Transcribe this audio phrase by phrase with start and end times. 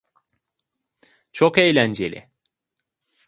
[1.33, 2.27] Çok eğlenceli.